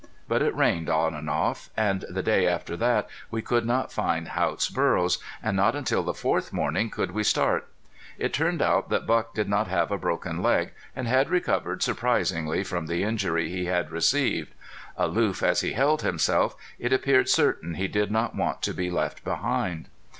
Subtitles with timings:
[0.27, 4.29] But it rained on and off; and the day after that we could not find
[4.29, 7.67] Haught's burros, and not until the fourth morning could we start.
[8.17, 12.63] It turned out that Buck did not have a broken leg and had recovered surprisingly
[12.63, 14.55] from the injury he had received.
[14.97, 19.23] Aloof as he held himself it appeared certain he did not want to be left
[19.23, 19.87] behind.